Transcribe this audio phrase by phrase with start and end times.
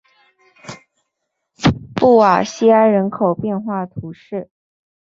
[1.93, 4.49] 布瓦西埃人口变化图示